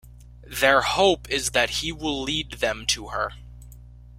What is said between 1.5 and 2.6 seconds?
that he will lead